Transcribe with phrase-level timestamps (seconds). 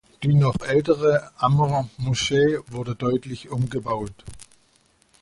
[0.23, 4.15] Die noch ältere Amr-Moschee wurde deutlich umgebaut.